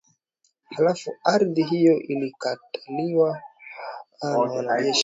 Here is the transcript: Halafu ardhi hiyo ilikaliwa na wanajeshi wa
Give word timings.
Halafu 0.69 1.17
ardhi 1.23 1.63
hiyo 1.63 1.99
ilikaliwa 2.01 3.41
na 4.23 4.37
wanajeshi 4.37 4.89
wa 4.91 4.99